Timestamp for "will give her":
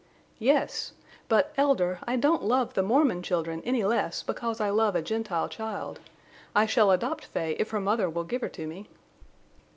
8.09-8.49